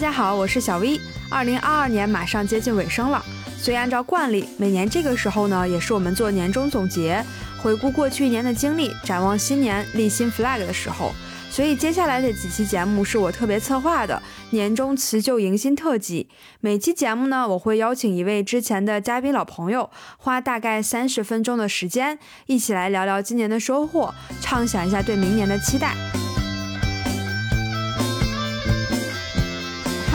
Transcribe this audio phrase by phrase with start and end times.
[0.00, 0.98] 大家好，我是小 V。
[1.28, 3.22] 二零二二年马上接近尾声了，
[3.58, 7.22] 所以按照惯例，每年这个时候呢，也是我们做年终总结、
[7.58, 11.12] 回顾过去一年的经历、展望新年、立新 flag 的时候。
[11.50, 14.22] 所以接下来的几期节目是我特别策划的
[14.52, 16.30] 年终辞旧迎新特辑。
[16.60, 25.94] 每期节目呢，我会邀请一位之前的嘉宾老朋友，花大概三十分钟的时间，一起来聊聊今年的收获，畅想一下对明年的期待。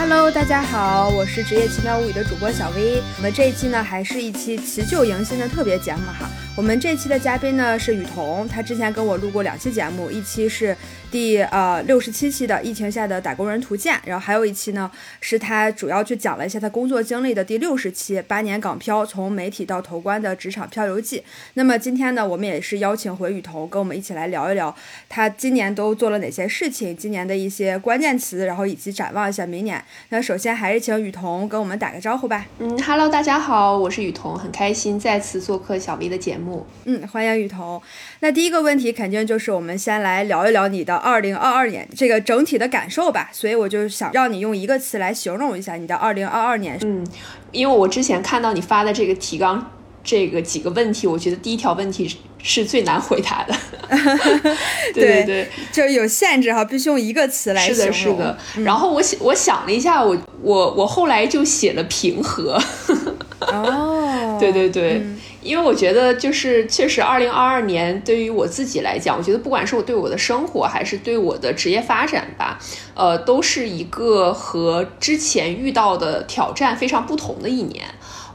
[0.08, 3.02] Hello，大家好，我是职业奇妙物语的主播小 V。
[3.16, 6.30] 我们这一期呢，还是一期辞旧迎新的特别节目哈。
[6.54, 10.76] 我们这期的嘉宾呢是雨桐，他之前跟我录过两期节目，一期是
[11.16, 21.22] 第呃六十七期的疫情下的打工人图鉴，然后还有一期呢是他主要去讲了一下他工作经历的第六十期八年港漂从媒体到投关的职场漂流记。
[21.54, 24.76] 那么今天呢，我们也是邀请回雨桐跟我们一起来聊一聊
[25.08, 29.82] 他今年都做了哪些事情，今年的一些关键词，然后以及展望一下明年。
[30.10, 32.44] 那首先还是请雨桐跟我们打个招呼吧。
[32.58, 36.66] 嗯，Hello，大家好，我是雨桐，很开心再次做客小 V 的节目。
[36.84, 37.80] 嗯，欢迎雨桐。
[38.20, 43.30] 那第一个问题肯定就是我们先来聊一聊你的二零二二年这个整体的感受吧。
[43.32, 46.76] 所以我就想让你用一个词来形容一下你的二零二二年。
[46.82, 47.06] 嗯，
[47.52, 49.70] 因为我之前看到你发的这个提纲，
[50.02, 53.54] 这个几个问题，我觉得第一条问题是最难回答的。
[54.92, 57.94] 对对对，就是有限制哈，必须用一个词来形容。
[57.94, 58.64] 是的，是的。
[58.64, 62.60] 然后我想，我想了一下，我我我后来就写了平和。
[63.38, 63.95] 哦，
[64.38, 65.02] 对对对。
[65.42, 72.58] 因为我觉得，就是确实，二零二二年对于我自己来讲，我觉得不管是我对我的生活，还是对我的职业发展吧，
[72.94, 77.84] 呃，都是一个和之前遇到的挑战非常不同的一年。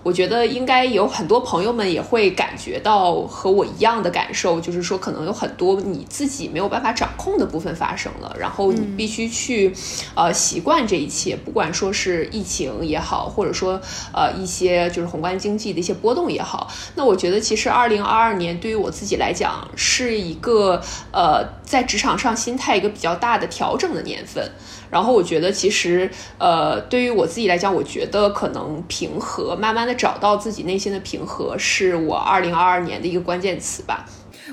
[0.04, 9.72] 我觉得应该有很多朋友们也会感觉到和我一样的感受，就是说可能有很多你自己没有办法掌控的部分发生了，然后你必须去，
[10.16, 13.80] 呃，习惯这一切，不管说是疫情也好，或者说
[14.12, 16.68] 呃一些就是宏观经济的一些波动也好。
[16.96, 20.82] 那我觉得其实二零二二年对于我自己来讲是一个
[21.12, 24.52] 呃在职场上心态一个比较大的调整的年份。
[24.92, 26.08] 然后我觉得，其实，
[26.38, 34.06] 呃，对于我自己来讲，我觉得可能平和，慢慢的找到自己内心的平和，是我二零二二年的一个关键词吧。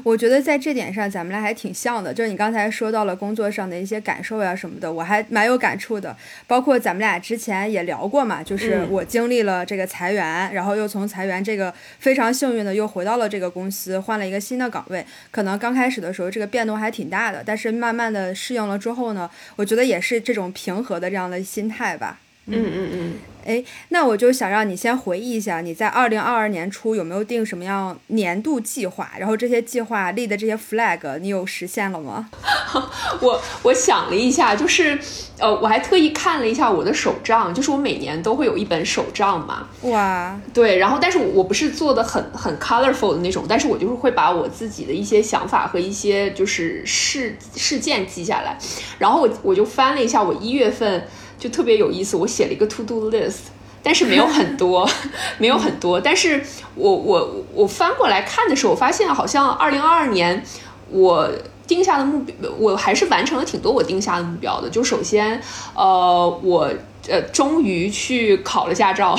[0.04, 2.12] 我觉得在这点上，咱们俩还挺像的。
[2.12, 6.16] 就是你刚才说到了工作上的一些感受呀什么的，我还蛮有感触的。
[6.46, 15.04] 包括咱们俩之前也聊过嘛，就是我经历了这个裁员，然后又从裁员这个非常幸运的又回到了这个公司，换了一个新的岗位。
[15.30, 22.20] 可能刚开始的时候这个变动还挺大的，但是慢慢的适应了之后呢，我觉得也是这种平和的这样的心态吧。
[22.56, 23.14] 嗯嗯嗯。
[23.46, 29.10] 哎，那我就想让你先回忆一下，你在二零二二年初有没有定什么样年度计划？
[29.18, 32.28] 然后这些计划立的这些 flag，你有实现了吗？
[33.22, 34.98] 我我想了一下，就是
[35.38, 39.66] 呃，我还特意看了一下我的手账，就是我每年都会有一本手账嘛。
[39.82, 48.58] 哇，对，然后但是我不是做的很很 colorful 的那种，但是我就是会把我自己的一些想法和一些就是事事件记下来，
[48.98, 51.08] 然后我我就翻了一下我一月份。
[51.38, 53.48] 就特别有意思，我写了一个 to do list，
[53.82, 54.88] 但是没有很多，
[55.38, 56.00] 没有很多。
[56.00, 56.42] 但是
[56.74, 60.44] 我我我翻过来看的时候，我发现好像二零二二年
[60.90, 61.30] 我
[61.66, 64.68] 定下的目标，我还是完成了挺多我定下的目标的。
[64.68, 65.40] 就首先，
[65.74, 66.70] 呃，我
[67.08, 69.16] 呃终于去考了驾照，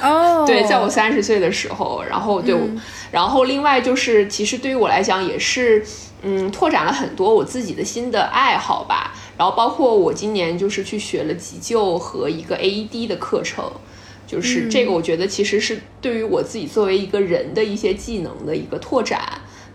[0.00, 2.54] 哦， 对，在我三十岁的时候，然后对，
[3.10, 5.84] 然后另外就是其实对于我来讲也是，
[6.22, 9.12] 嗯，拓展了很多我自己的新的爱好吧。
[9.36, 13.64] 然后包括我今年就是去学了急救和一个 AED 的课程，
[14.26, 19.20] 就是这个我觉得其实是对于我自己作为一个人的一些技能的一个拓展，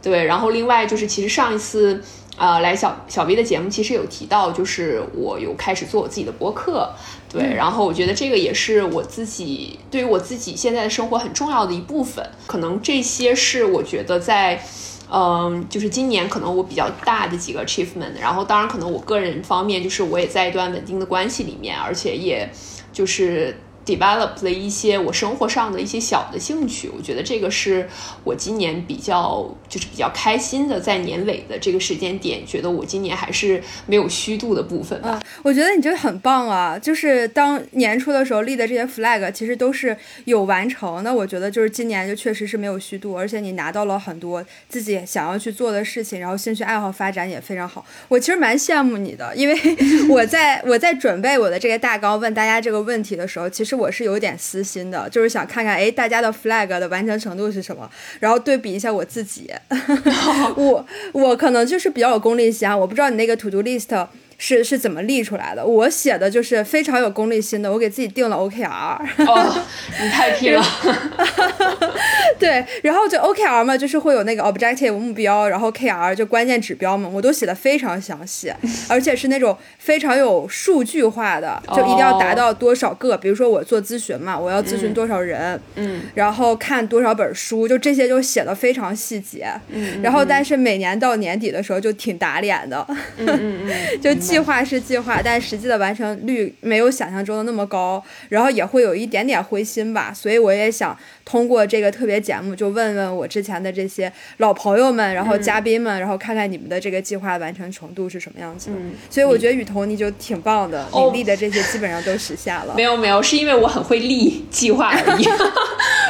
[0.02, 0.24] 对。
[0.26, 2.02] 然后另外就是其实上一次
[2.38, 6.90] 呃来小小 V 的节目其实有提到，就是我有开始做我自己的播客，
[7.30, 7.54] 对。
[7.54, 14.64] 然后我觉得这个也是我自己对于我自己现在的生活很重要的一部分，可能这些是我觉得在。
[15.12, 22.50] 嗯，就是今年可能我比较大的几个 achievement，然后当然可能我个人方面就是我也在一段稳定的关系里面，而且也
[22.94, 23.56] 就是。
[23.90, 27.90] Develop 了一些我生活上的一些小的兴趣，我觉得这个是
[28.24, 35.20] 我今年比较就是比较开心的，在年尾的这个时间点，觉得我今年还是没有虚度的部分吧。
[35.42, 41.04] 我觉得你这个很棒啊，就是当年初的时候立的这些 flag，其实都是有完成。
[41.04, 47.84] 那我觉得就是今年就确实是没有虚度，而且你拿到了很多自己想要去做的事情，然后兴趣爱好发展也非常好。
[48.08, 49.58] 我其实蛮羡慕你的，因为
[50.10, 53.79] 我在我在准备我的这个大纲问大家这个问题的时候，其实。
[53.80, 57.90] 我是有点私心的，就是想看看，哎，大家的 flag 的完成程度是什么，
[58.20, 59.50] 然后对比一下我自己。
[60.58, 63.96] 我我可能就是比较有功利心啊，我不知道你那个 to do list
[64.40, 65.64] 是是怎么立出来的。
[65.64, 69.26] 我写的就是非常有功利心的，我给自己定了 OKR。
[69.28, 69.66] 哦，
[70.02, 70.64] 你太拼了。
[72.40, 78.52] 对，然后就 OKR 嘛，就是会有那个 objective 目标，然后 KR 就关键指标嘛，我都写的非常详细，
[78.88, 83.18] 而且是那种非常有数据化的，就一定要达到多少个。
[83.18, 89.52] 比如说我做咨询嘛，我要咨询多少人，嗯，然后看多少本书，就这些就写的非常细节。
[89.68, 92.86] 嗯，然后但是每年到年底的时候就挺打脸的，
[93.18, 93.72] 嗯嗯嗯，
[94.02, 100.14] 就计划是计划，但实际的完成率没有想象中的那么高，然后也会有一点点灰心吧。
[100.14, 100.96] 所以我也想
[101.26, 108.76] 通过这个特别节目，就问问我之前的这些老朋友们，然后嘉宾们，然后看看你们的这个计划完成程度是什么样子的。
[108.78, 112.74] 嗯，所以我觉得雨桐你就挺棒的，你立的这些基本上都实现了。
[112.76, 115.26] 没有没有，是因为我很会立计划而已。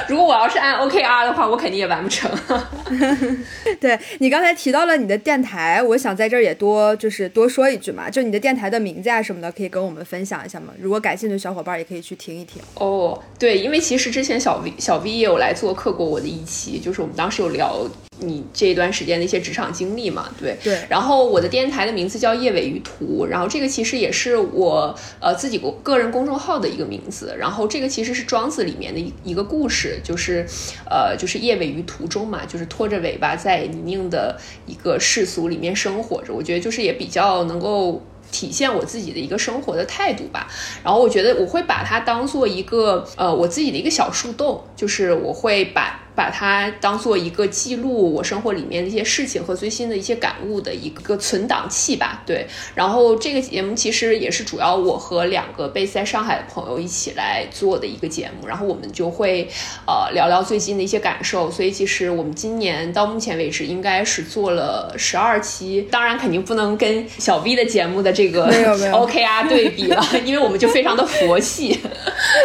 [0.09, 2.29] 如果我要是按 OKR 的话，我肯定也完不成。
[3.79, 10.73] 对你刚才提到了你的电台，我想在这儿也多就是多说一句嘛，就你的电台的名字啊什么的，可以跟我们分享一下吗？
[10.81, 12.61] 如果感兴趣的小伙伴也可以去听一听。
[12.73, 17.87] 哦，对，因为其实之前小 V 小 V 也有来做客过我的一期，就是我们当时有聊
[18.19, 20.77] 你这一段时间的一些职场经历嘛，对对。
[20.89, 30.45] 然后我的电台的名字叫叶尾鱼图，然后这个其实也是我呃自己个个人公众号的一个名字，然后这个其实是庄子里面的一一个故事，就是
[30.89, 38.01] 呃就是叶尾于途中嘛，就是拖着尾巴在泥泞的一个世俗里面生活着，我觉得就是也比较能够。
[38.31, 40.47] 体现我自己的一个生活的态度吧，
[40.83, 45.99] 然后我觉得我会把它当做一个呃我自己的一个小树洞，就是我会把。
[46.19, 52.21] 把它当做一个记录我生活里面的一些事情和最新的一些感悟的一个存档器吧。
[52.25, 52.45] 对，
[52.75, 59.47] 然后这个节目其实也是主要我和两个 base 在上海的朋友一起来做的一个节目，然后我们就会
[59.87, 61.49] 呃聊聊最近的一些感受。
[61.49, 68.51] 所以其实我们今年到目前为止应该是做了十二期，当然肯定不能跟小 V 的节目的这个
[68.91, 71.79] OKR 对比了，因为我们就非常的佛系。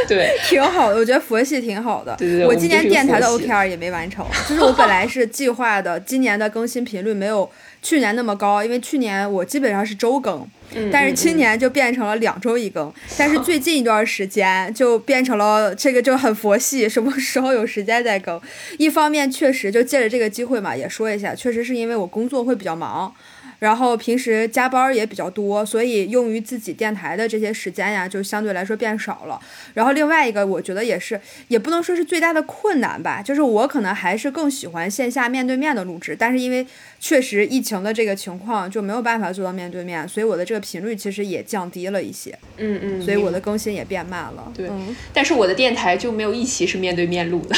[0.07, 2.15] 对，挺好的，我觉得佛系挺好的。
[2.17, 3.64] 对对对，我今年电台的 OKR。
[3.67, 7.51] 也没完成，就是我本来是计划的，今年的更新频率没有
[7.83, 10.47] 去年那么高，因为去年我基本上是周更，
[10.93, 18.41] 但是今年就变成了两周一更，但是最近一段时间就变成了这个就很佛系，什么时候有时间再更。
[18.79, 23.15] 一方面确实就借着这个机会嘛，也说一下，确实是因为我工作会比较忙。
[23.59, 29.41] 然后平时加班也比较多，所以用于自己电台的这些时间呀，就相对来说变少了。
[29.75, 36.67] 然后另外一个，我觉得也是，也不能说是最大的困难吧，就是我可能还是更喜欢线下面对面的录制，但是因为
[37.01, 42.37] 确实疫情的这个情况就没有办法做到面对面，所以我的这个频率其实也降低了一些。
[42.57, 43.03] 嗯嗯。
[43.03, 44.53] 所以我的更新也变慢了。
[44.55, 44.69] 对。
[45.13, 47.55] 但是我的电台就没有一期是面对面录的。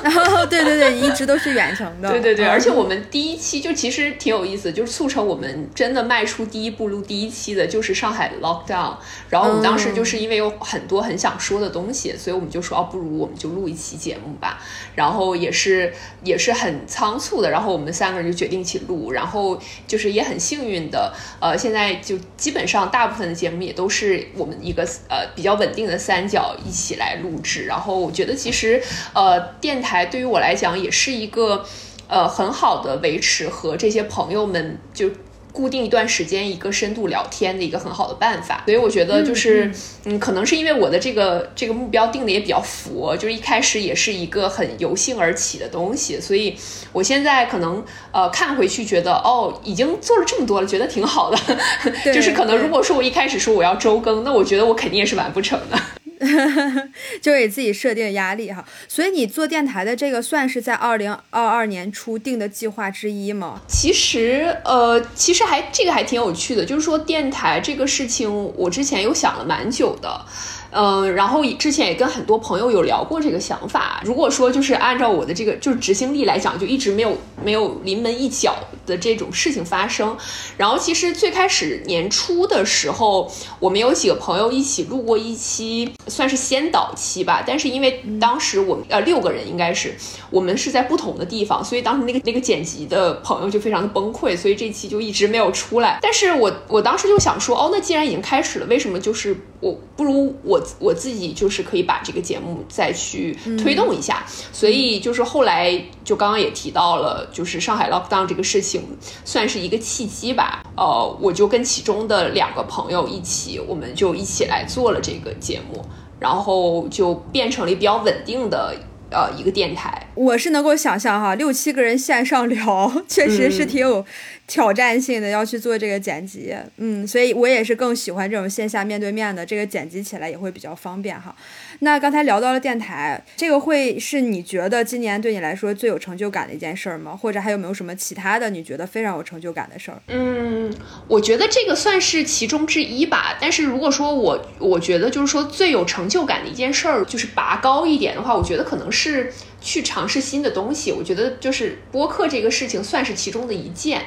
[0.48, 2.10] 对对对，一直都是远程的。
[2.12, 5.39] 对对对，而且我们第一期就其实挺有意思，就是促成我们。
[5.40, 8.94] 我们真的迈出第一步录第一期的就是上海 lockdown，
[9.30, 14.62] 然后我们当时就是因为有很多很想说的东西，所以我们就说哦，不如我们就录一期节目吧。
[14.94, 21.10] 然后也是也是很仓促的，然后我们三个人就决定一起录，然后就是也很幸运的，
[21.40, 27.64] 呃，现在就基本上大部分的节目也都是我们一个呃比较稳定的三角一起来录制。
[27.64, 28.82] 然后我觉得其实
[29.14, 31.64] 呃电台对于我来讲也是一个
[32.08, 35.08] 呃很好的维持和这些朋友们就。
[35.52, 39.70] 固定一段时间一个深度聊天的一个很好的办法，所以我觉得就是，
[40.04, 46.56] 嗯，可能是因为我的这个这个目标定的也比较佛，就是一开始也是一个很由性而起的东西，所以
[46.92, 51.38] 我现在可能呃看回去觉得哦，已经做了这么多了，觉得挺好的，
[52.12, 55.78] 就是可能如果说我一开始说我要周更，那我觉得我肯定也是完不成的。
[57.22, 63.60] 就给自己设定压力哈，所以你做电台的这个算是在二零二二年初定的计划之一吗？
[63.66, 70.24] 其实，呃，其实还这个还挺有趣的，就是说电台这个事情，我之前有想了蛮久的。
[70.72, 74.00] 嗯，然后之前也跟很多朋友有聊过这个想法。
[74.04, 78.54] 如果说就是按照我的这个就是执行力来讲，就一直没有没有临门一脚
[78.90, 80.14] 的这种事情发生。
[80.58, 87.42] 然后其实最开始年初的时候，我们有几个朋友一起录过一期，算是先导期吧。
[87.46, 89.94] 但是因为当时我们呃六个人应该是
[90.30, 96.00] 我们是在不同的地方，所以当时那个那个剪辑的朋友就非常的崩溃，所以这期就一直没有出来。
[96.02, 100.60] 但是我我当时就想说，哦，那既然已经开始了，为什么就是我不如我。
[100.78, 105.72] 我自己就是可以把这个节目再去推动一下，所以就是后来
[106.04, 108.79] 就刚刚也提到了，就是上海 lockdown 这个事情
[109.24, 110.62] 算是一个契机吧。
[110.76, 115.84] 呃，我就跟其中的两个朋友一起，我们就一起来做了这个节目，
[116.18, 118.74] 然后就变成了比较稳定的
[119.10, 120.06] 呃一个电台。
[120.14, 124.04] 我是能够想象哈，六七个人线上聊，确实是挺有
[124.50, 126.52] 挑战性的，要去做这个剪辑。
[126.78, 131.32] 嗯，所以我也是更喜欢这种线下面对面的，这个剪辑起来也会比较方便哈。
[131.78, 137.16] 那刚才聊到了电台，这个会是你觉得今年对你来说最有成就感的一件事儿吗？
[137.16, 140.02] 或者还有没有什么其他的你觉得非常有成就感的事儿？
[140.08, 140.74] 嗯，
[141.06, 143.38] 我觉得这个算是其中之一吧。
[143.40, 150.92] 但是如果说我我觉得就是说最有成就感的一件事儿，就是拔高一点的话，我觉得可能是去尝试新的东西。
[150.92, 154.02] 我觉得就是播客这个事情算是其中的一件。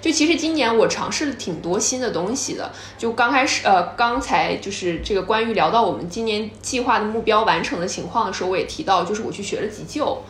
[0.00, 2.70] 就其实今年我尝试了挺多新的东西的。
[2.96, 10.22] 就刚开始，呃，刚才就是这个关于聊到我们今年计划的目标完成的情况的时候，我也提到，就是我去学了急救。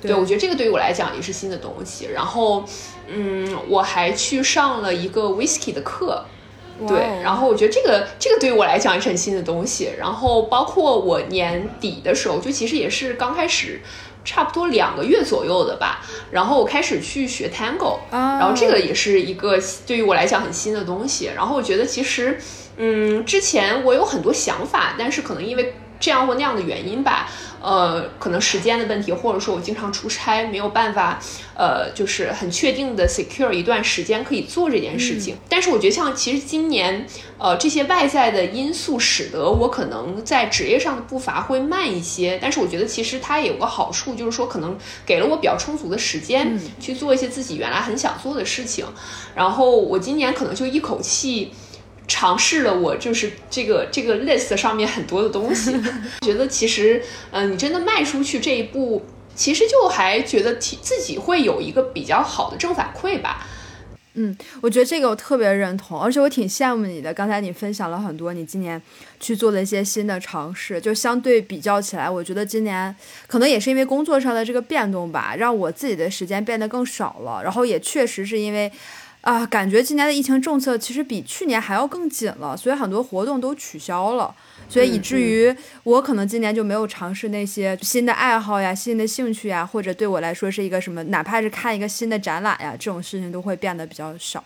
[0.00, 2.08] 对，我觉得这个对于我来讲也是新的东西。
[2.14, 2.64] 然后，
[3.08, 6.24] 嗯，我还去上了一个 whisky 的课。
[6.86, 9.88] 对，然后我觉得这个这个对于我来讲也是很新的东西。
[9.98, 13.80] 然后包括我年底的时候，就其实也是刚开始。
[14.26, 21.30] 差不多两个月左右的吧，然后我开始去学 Tango，然后这个也是一个对于我来讲很新的东西。
[21.34, 22.38] 然后我觉得其实，
[22.76, 27.30] 嗯，之前我有很多想法，但是可能因为这样或那样的原因吧。
[27.66, 31.18] 呃，可能时间的问题，或者说我经常出差，没有办法，
[31.56, 35.36] 呃，就是很确定的 secure 一段时间可以做这件事情。
[35.48, 37.04] 但是我觉得，像其实今年，
[37.38, 42.38] 呃，这些外在的因素使得我可能在职业上的步伐会慢一些。
[42.40, 48.86] 但是我觉得，其实它也有个好处，就是说可能给了我比较充足的时间去做一些自己原来很想做的事情。
[49.34, 51.52] 然后我今年可能就一口气。
[52.08, 55.72] 尝试了我就是这个这个 list 上面很多的东西，
[56.22, 63.46] 觉得其实，嗯，你真的迈出去这一步，其实就还觉得挺自己会有一个比较好的正反馈吧。
[64.14, 67.12] 嗯，我觉得这个我特别认同，而且我挺羡慕你的。
[67.12, 68.80] 刚才你分享了很多你今年
[69.20, 72.94] 去做的一些新的尝试，就相对比较起来，我觉得今年
[73.26, 78.70] 可能也是因为工作上的这个变动吧，让我自己的时间变得更少了，然后也确实是因为。
[79.26, 84.32] 啊，感觉今年的疫情政策其实比去年还要更紧了，所以很多活动都取消了，
[84.68, 85.52] 所以以至于
[85.82, 94.44] 我可能今年就没有尝试那些新的爱好呀、新的兴趣呀，或者对我来说是一个什么，哪怕是看一个新的展览呀，这种事情都会变得比较少。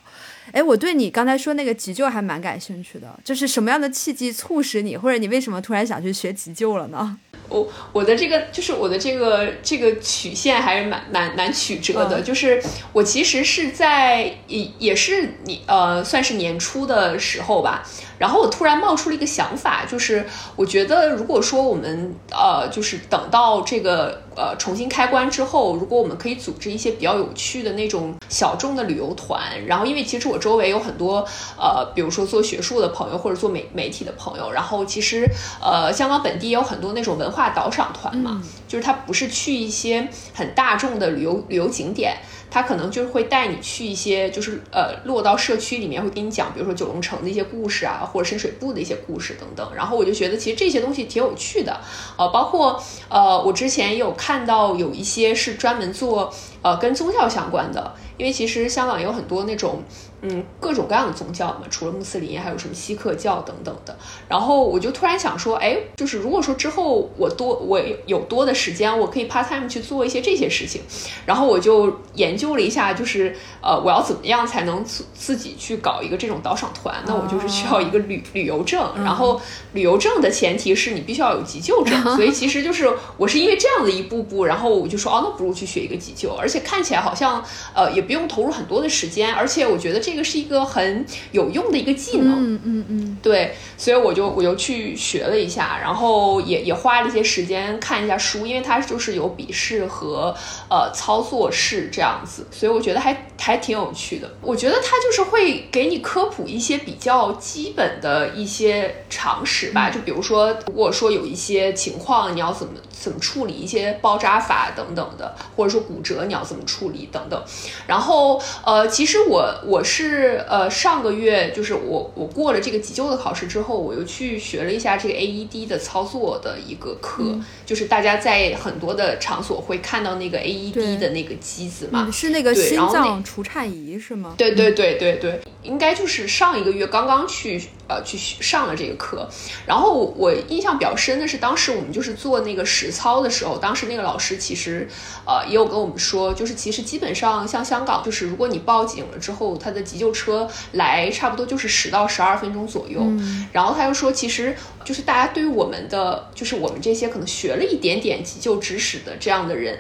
[0.50, 7.18] 哎，我对你刚才说那个急救还蛮感兴趣的，就是什么样的契机促使你，或者你为什么突然想去学急救了呢？
[7.50, 17.82] 我我的这个就是我的这个这个曲线还是蛮蛮蛮曲折的，就是我其实是在也也是你呃算是年初的时候吧。
[18.18, 31.22] 然后我突然冒出了一个想法，就是我觉得如果说我们呃，就是等到这个呃重新开关之后，如果我们可以组织一些比较有趣的那种小众的旅游团，然后因为其实我周围有很多
[31.58, 35.28] 呃，比如说做学术的朋友或者做媒媒体的朋友，然后其实
[35.60, 42.16] 呃香港本地也有很多那种文化导赏团嘛，就是它不是去一些很大众的旅游旅游景点。
[42.50, 49.70] 他可能就是会带你去一些，就是呃，落到社区里面会给你讲，比如说九龙城的一些故事啊，或者深水埗的一些故事等等。
[49.74, 51.80] 然后我就觉得其实这些东西挺有趣的，
[52.18, 59.82] 呃，包括呃，我之前也有看到有一些是专门做呃跟宗教相关的，因为其实香港有很多那种。
[60.22, 63.96] 嗯，各种各样的宗教嘛，除了穆斯林，还有什么锡克教等等的。
[64.28, 70.82] 然后我就突然想说，哎，就是如果说之后我多我有多的时间，我可以 part time 去做一些这些事情。
[71.24, 77.02] 然后我就研究了一下，就是呃，我要怎么样才能自自己去搞一个这种导赏团？
[77.06, 78.78] 那我就是需要一个旅旅游证。
[78.96, 79.40] 然后
[79.72, 81.98] 旅游证的前提是你必须要有急救证。
[82.16, 82.86] 所以其实就是
[83.16, 87.42] 我是因为这样的一步步，然后我就说，哦，那不如去学一个急救，而且看起来好像
[87.74, 90.09] 呃也不用投入很多的时间，而且我觉得这。
[90.10, 100.34] 这个是一个很有用的一个技能，嗯嗯嗯，对，所以我就我就去学了一下，然后也也花了一些时间看一下书，因为它就是有笔试和
[100.68, 104.28] 呃操作试这样子，所以我觉得还还挺有趣的。
[104.40, 117.42] 我觉得它就是会给你科普一些比较基本的一些常识吧，就比如说如果说有一些情况你要怎么怎么处理一些包扎法等等的，或者说骨折你要怎么处理等等，
[117.86, 120.44] 然后呃，其实我我是。
[120.50, 127.22] 呃，上个月就是我我过了这个急救的考试之后，我又去学了一下这个 AED 的操作的一个课，
[127.70, 134.34] 就是大家在很多的场所会看到那个 AED 的那个机子嘛，是那个心脏除颤仪是吗？
[134.36, 137.62] 对对对对对，应该就是上一个月刚刚去。
[137.90, 139.28] 呃，去上了这个课，
[139.66, 144.88] 然后我印象比较深的是，当时我们就是做那个实操的时候，当时那个老师其实，
[145.26, 153.02] 呃，也有跟我们说，就是其实基本上像香港，就是如果你报警了之后，他的急救车来，差不多就是十到十二分钟左右。
[153.50, 159.78] 然后他又说，其实就是大家对于我们的，就是我们这些可能学了一点点急救知识的这样的人。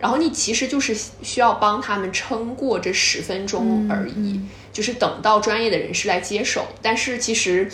[0.00, 4.40] 然后你其实就是需要帮他们撑过这十分钟而已，
[4.72, 6.66] 就是等到专业的人士来接手。
[6.82, 7.70] 但是其实。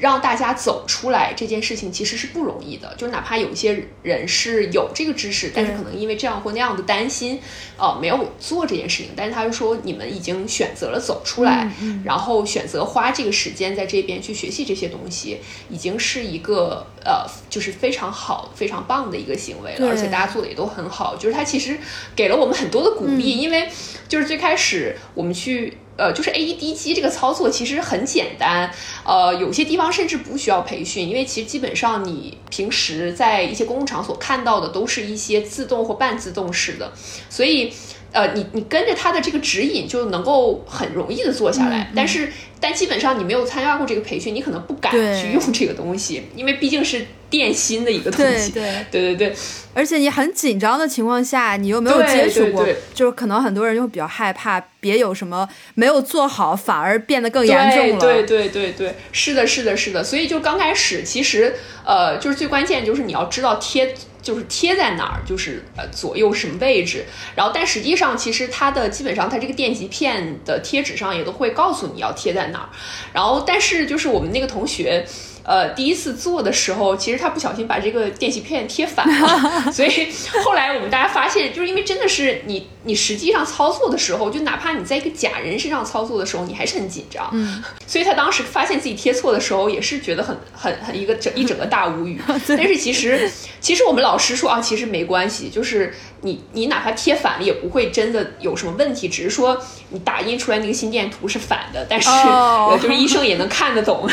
[0.00, 7.40] 让大家走出来这件事情其实是不容易的，就哪怕有一些人是有这个知识，但是可能因为这样或那样的担心，
[7.76, 9.12] 呃，没有做这件事情。
[9.16, 11.70] 但是他就说，你们已经选择了走出来，
[12.04, 15.38] 然后选择花这个时间在这边去学习这些东西，
[15.70, 19.88] 已经是一个呃，就是非常好、非常棒的一个行为了。
[19.88, 21.78] 而且大家做的也都很好，就是他其实
[22.14, 23.68] 给了我们很多的鼓励，因为
[24.08, 25.78] 就是最开始我们去。
[25.96, 28.70] 呃，就是 AED 机这个操作其实很简单，
[29.04, 36.92] 呃，有些地方甚至不需要培训，因为其实基本上你平时在一些公共场所看到的都是一些自动或半自动式的，
[37.30, 37.72] 所以。
[38.12, 48.52] 呃，你你跟着他的这个指引就能够很容易的做下来，但是但基本上你没有参加过这个培训，你可能不敢去用这个东西，因为毕竟是电芯的一个东西。
[48.52, 49.36] 对对对对对，
[49.74, 58.00] 而且你很紧张的情况下，你又没有接触过，就是可能很多人又比较害怕，别有什么没有做好，反而变得更严重了。
[58.00, 60.02] 对对对对，是的，是的，是的。
[60.02, 63.94] 所以就刚开始，其实呃，就是最关键就是你要知道贴。
[64.26, 67.04] 就是贴在哪儿，就是呃左右什么位置，
[67.36, 72.68] 然后但实际上其实它的基本上它这个电极片的贴纸上也都会告诉你要贴在哪儿，
[73.12, 75.06] 然后但是就是我们那个同学。
[75.46, 80.08] 呃，第一次做的时候，其实他不小心把这个电极片贴反了， 所以
[80.44, 87.30] 后来我们大家发现，就是因为真的是你，你实际上操作的时候，就哪怕你在一个假人身上操作的时候，你还是很紧张。
[87.32, 92.20] 嗯，所以他当时发现自己贴错的时候，也是觉得很很很一个整一整个大无语。
[92.48, 99.56] 但是其实其实我们老师说啊，其实没关系，就是你你哪怕贴反了，也不会真的有什么问题，只是说
[99.90, 102.08] 你打印出来那个心电图是反的，但是
[102.82, 104.10] 就是医生也能看得懂。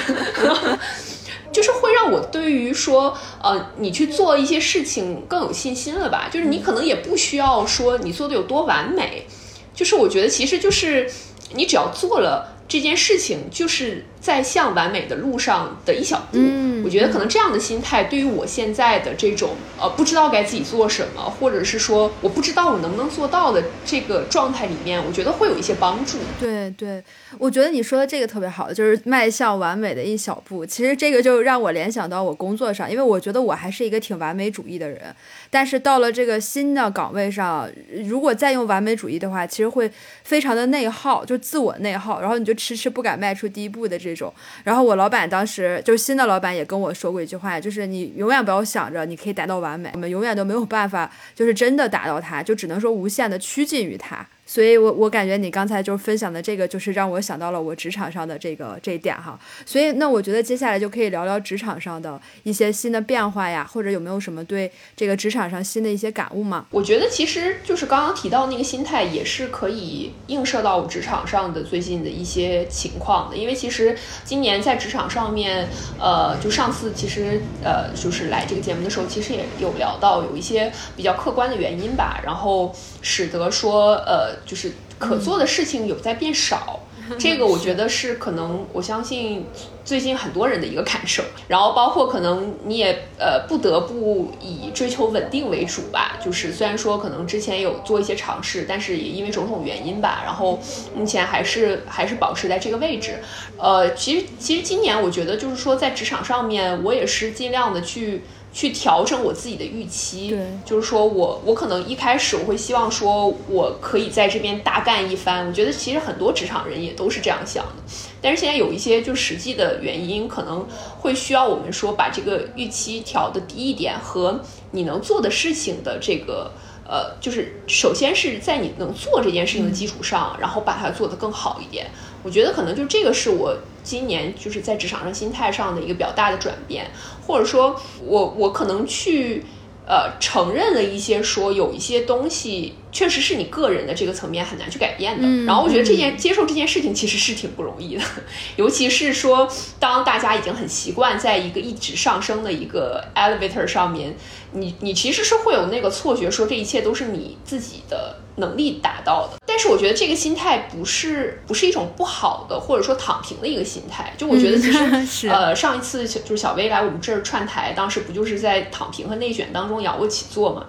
[1.54, 6.28] 就是会让我对于说，呃，你去做一些事情更有信心了吧？
[6.30, 9.26] 就是你可能也不需要说你做的有多完美，
[9.74, 11.10] 就是我觉得其实就是
[11.54, 16.39] 你只要做了这件事情，就是在向完美的路上的一小步。
[16.84, 26.17] 我觉得可能这样的心态对于我现在的这种呃不知道该自己做什么，或者是说我不知道我能不能做到的这个状态里面，我觉得会有一些帮助。
[26.38, 27.02] 对对，
[27.39, 30.65] 我觉得你说的这个特别好，就是迈向完美的一小步。
[30.65, 35.15] 其实这个就让我联想到我工作上，因为我觉得我还是一个挺完美主义的人，
[35.50, 37.69] 但是到了这个新的岗位上，
[38.04, 39.89] 如果再用完美主义的话，其实会
[40.26, 44.34] 非常的内耗，就自我内耗，然后你就迟迟不敢迈出第一步的这种。
[44.65, 46.67] 然后我老板当时就是新的老板也。
[46.74, 54.26] 跟我说过一句话，就是你永远不要想着你可以达到完美，我们永远都没有办法，就是真的达到它，就只能说无限的趋近于它。
[54.54, 59.39] 所以，我我感觉你刚才就分享的这个，就是让我想到了我职场上的这个这一点哈。
[59.66, 66.68] 所以，那我觉得接下来就可以聊聊职场上的一些新的变化呀，或者有没有什么对这个职场上新的一些感悟吗？
[66.70, 73.36] 我觉得其实就是刚刚提到那个心态，也是可以映射到我职场上的最近的一些情况的。
[73.36, 75.68] 因为其实今年在职场上面，
[76.00, 82.72] 呃，就上次其实呃，就是来这个节目的时候，其实也有聊到有一些比较客观的原因吧，然后
[83.04, 84.34] 使得说呃。
[84.46, 86.80] 就是可做的事情有在变少，
[87.18, 89.46] 这个我觉得是可能，我相信
[89.84, 91.24] 最近很多人的一个感受。
[91.48, 96.18] 然后包括可能你也呃不得不以追求稳定为主吧。
[96.24, 100.60] 就是虽然说可能之前有做一些尝试，但是也因为种种原因吧，然后
[100.96, 103.20] 目前还是还是保持在这个位置。
[103.58, 108.22] 呃，其实其实今年我觉得就是说在职场上面，我也是尽量的去。
[108.54, 117.82] 去调整我自己的预期，就是说我我可能一开始我会希望说我可以在这边大干一番，我觉得其实很多职场人也都是这样想的，
[118.22, 120.68] 但是现在有一些就实际的原因，可能
[121.00, 124.39] 会需要我们说把这个预期调的低一点，和
[124.70, 126.52] 你能做的事情的这个
[126.88, 131.88] 呃，就是首先是在你能做这件事情的基础上，然后把它做得更好一点。
[132.22, 133.58] 我觉得可能就这个是我。
[133.84, 136.89] 今年就是在职场上心态上的一个比较大的转变，
[137.26, 139.44] 或者说，我我可能去
[139.86, 145.28] 呃承认了一些说有一些东西确实是你个人的这个层面很难去改变的。
[145.46, 148.04] 然后我觉得这件接受这件事情其实是挺不容易的，
[148.56, 149.48] 尤其是说
[149.80, 154.16] 当大家已经很习惯在一个一直上升的一个 elevator 上面，
[154.54, 158.18] 你你其实是会有那个错觉说这一切都是你自己的。
[158.36, 164.12] 能力达到的，但是我觉得这个心态不是不是一种不好的，或者说躺平的一个心态。
[164.18, 170.66] 就我觉得其实 呃，上一次就是小薇来我们这儿串台，当时不就是在躺平和内卷当中仰卧起坐嘛？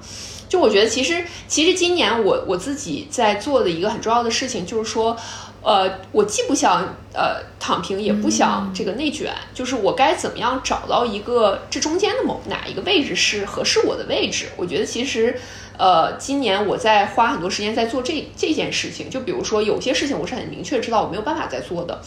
[0.47, 5.17] 就我觉得其实其实今年我我自己在做的一个很重要的事情就是说，
[5.65, 14.51] 呃，我既不想呃躺平，也不想这个内卷，就是我该怎么样找到一个这中间的某哪一个位置是合适我的位置？
[14.57, 15.37] 我觉得其实。
[15.77, 19.11] 呃，今年我在花很多时间在做这这件事情。
[19.11, 22.01] 就比如说，有些事情我是很明确知道我没有办法再做的，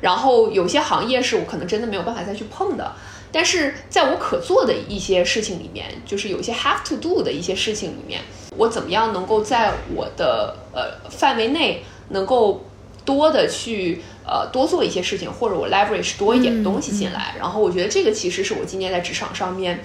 [0.00, 2.92] 然后有些行业是我可能真的没有办法再去碰的。
[3.30, 8.20] 但是在我可做的一些事情里面，就是有一些 have to do 的一些事情里面，
[8.56, 12.64] 我怎么样能够在我的呃范围内能够
[13.04, 17.34] 多的去呃多做一些事情，或者我 leverage 多一点东西进来。
[17.38, 19.80] 然后我觉得这个其实是我今年在职场上面，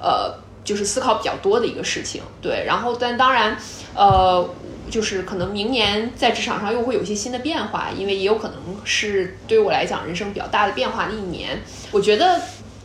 [0.00, 2.22] 呃，就是思考比较多的一个事情。
[2.40, 3.56] 对，然后但当然，
[3.94, 4.48] 呃，
[4.90, 11.60] 就是可能明年在职场上又会有一些新的变化，因为也有可能是对于我来讲人生比较大的变化的一年。
[11.90, 12.40] 我觉得。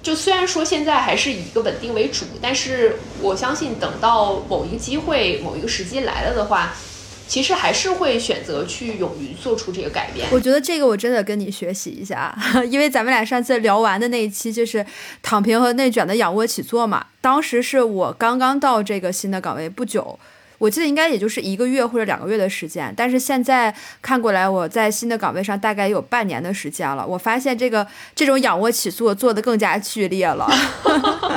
[0.05, 6.75] 就虽然说现在还是以一个稳定为主，但是我相信等到某一个机会、某一个时机来了的话，
[7.27, 10.27] 其实还是会选择去勇于做出这个改变。
[10.31, 12.35] 我觉得这个我真的跟你学习一下，
[12.69, 14.85] 因为咱们俩上次聊完的那一期就是
[15.21, 20.19] 躺平和内卷的仰卧起坐嘛，当时是我刚刚到这个新的岗位不久。
[20.57, 27.05] 我记得应该也就是一个月或者两个月的时间，但是现在看过来，我在新的岗位上大概有半年的时间了。
[27.05, 30.47] 我发现这个这种仰卧起坐做的更加剧烈了，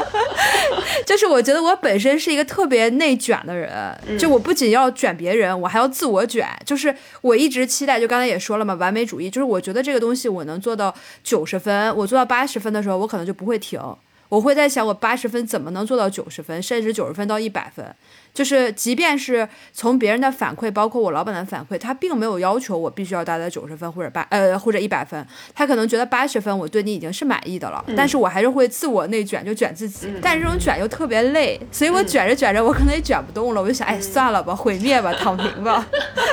[1.04, 6.46] 就是我觉得我本身是一个特别内卷的人，就我不仅要卷别人，我还要自我卷。
[6.64, 13.80] 就是我一直期待，就刚才也说了嘛，完美主义，就是我觉得这个东西我能做到九十分，我做到八十分的时候，我可能就不会停。
[14.28, 17.82] 我会在想，我八十分怎么能做到九十分，甚至九十分到一百分。
[18.38, 30.06] 就是，即便是从别人的反馈，包括我老板的反馈，他并没有要求我必须要达到九十分或者八呃或者一百分，他可能觉得八十分我对你已经是满意的了，但是我还是会自我内卷，就卷自己。
[30.22, 35.84] 但是这种卷又特别累，所以我卷着卷着，我可能也卷不动了，我就想，哎，算了吧，毁灭吧，躺平吧，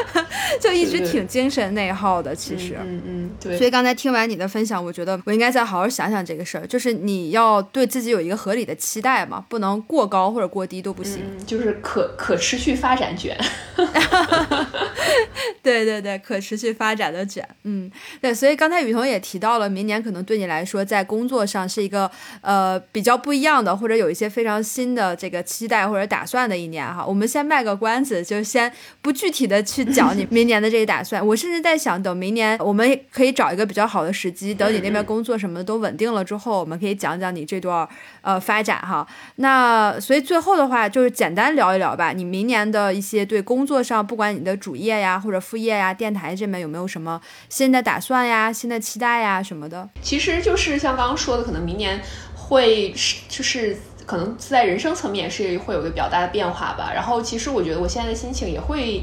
[0.61, 2.35] 就一直挺精神内耗的。
[2.35, 3.57] 其实，嗯嗯，对。
[3.57, 11.94] 所以刚才听完你的分享，我觉得我应该再好好想想这个事儿，就是你要对自己有一个合理的期待嘛，不能过高或者过低都不行，就是可。
[11.95, 13.38] 可可持续发展卷，
[15.63, 17.89] 对对对，可持续发展的卷，嗯，
[18.21, 22.09] 对，所以刚才雨桐也提到了，明年可能对你来说在工作上是一个
[22.41, 27.03] 呃比较不一样的，或者有一些非常新的这个期待或者打算的一年哈。
[27.03, 31.25] 我们先卖个关子，就先不具体的去讲你 明年的这个打算。
[31.25, 37.87] 我甚至在想，等明年我们可以找一个比较好的时机，等你那边工作什么的都稳定了之后，我们可以讲讲你这段
[38.21, 39.07] 呃发展哈。
[39.37, 41.95] 那所以最后的话就是简单聊一聊。
[41.95, 49.89] 吧，你明年的一些对工作上，不管你的主业呀或者副业呀，电台这边有没有什么新的打算呀、新的期待呀什么的？
[50.01, 52.01] 其实就是像刚刚说的，可能明年
[52.36, 56.91] 会是就是可能在人生层面是会有个比较大的变化吧。
[56.93, 59.01] 然后其实我觉得我现在的心情也会，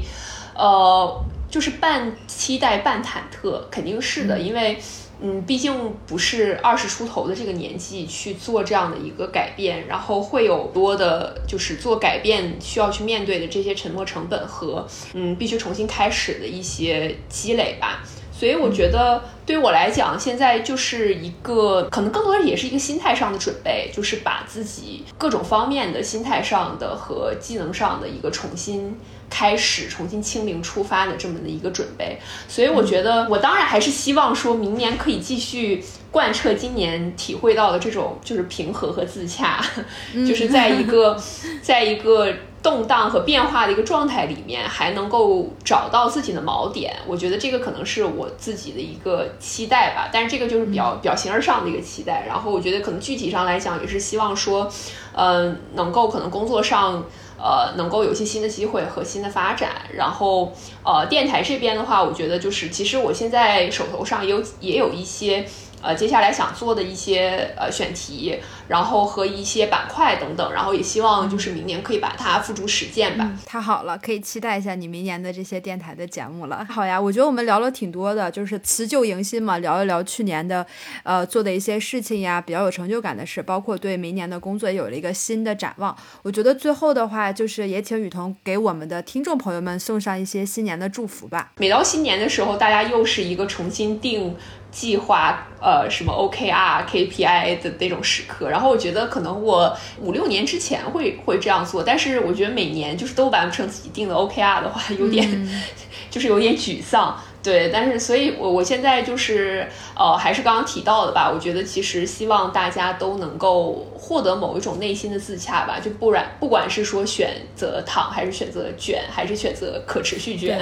[0.55, 4.77] 呃，就是半期待半忐忑，肯定是的，因为。
[5.25, 5.73] 嗯，毕竟
[6.05, 18.03] 不是二十出头的这个年纪去做这样的一个改变，然后会有多的，就是做改变需要去面对的这些沉没成本和嗯，必须重新开始的一些积累吧。
[18.43, 28.97] 所以我觉得对于我来讲，现在就是一个可能更多的也是一个心态上的准备，就是把自己各种方面的心态上的和技能上的一个重新。
[29.29, 39.59] 开始重新清零出发的这么的一个准备，所以我觉得我当然还是希望说明年可以继续贯彻今年体会到的这种就是平和和自洽，
[40.27, 41.19] 就是在一个
[41.63, 42.31] 在一个
[42.63, 46.95] 动荡和变化的一个状态里面，还能够找到自己的锚点。
[47.05, 52.25] 我觉得这个可能是我自己的一个期待吧，但是这个就是比较表形而上的一个期待。
[52.25, 54.71] 然后我觉得可能具体上来讲，也是希望说，
[55.13, 57.03] 嗯，能够可能工作上。
[57.45, 65.45] 呃，能够有一些新的机会和新的发展，然后呃，电台这边的话，我觉得就是其实我现在手头上也有也有一些。
[65.85, 68.39] 呃，接下来想做的一些呃选题，
[68.73, 73.31] 然后和一些板块等等，然后也希望就是明年可以把它付诸实践吧。
[73.45, 76.65] 太好了，可以期待一下你明年的这些电台的节目了。
[76.67, 80.65] 好呀，我觉得我们聊了挺多的，就是辞旧迎新嘛，聊一聊去年的
[81.03, 85.95] 呃做的一些事情呀，比较有成就感的事，包括对明年的工作也有了一个新的展望。
[86.23, 91.51] 我觉得最后的话，就是也请雨桐给我们的听众朋友们送上一些新年的祝福吧。
[91.57, 94.35] 每到新年的时候，大家又是一个重新定。
[94.73, 105.47] 计划呃什么 OKR KPI 的那种时刻，然后我觉得可能我五六年之前会会这样做，但是我觉得每年就是都完不成自己定的 OKR 的话，有点
[106.09, 107.17] 就是有点沮丧。
[107.43, 111.29] 对，但是所以，我我现在就是，呃，还是刚刚提到的吧。
[111.29, 115.77] 我觉得其实希望大家都能够获得某一种内心的自洽吧。
[115.77, 120.57] 就不然，不管是说选择躺，还是选择卷，还是选择可持续卷，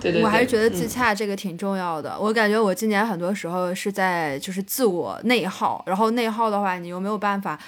[0.00, 2.16] 对 对，我还是觉得自洽这个挺重要的。
[2.16, 7.58] 我感觉我今年很多时候是在就是自我内耗，然后内耗的话，你又没有办法。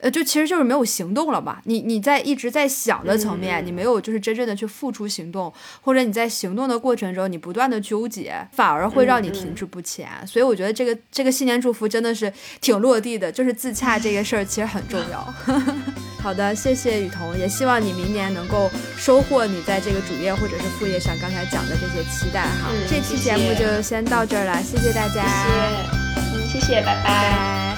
[0.00, 1.60] 呃，就其实就是没有行动了吧？
[1.64, 10.08] 你你在一直在想的层面，你没有就是真正的去付出行动，或者你在行动的过程中，你不断的纠结，反而会让你停滞不前。
[10.26, 15.34] 所以我觉得这个这个新年祝福真的是挺落地的，就是自洽这个事儿其实很重要。
[16.22, 22.70] 好的，谢谢雨桐，也希望你明年能够收获你在这个主业或者是副业上刚才讲的这些期待哈。
[22.88, 27.77] 这期节目就先到这儿了，谢谢大家，谢谢，嗯，谢谢，拜拜。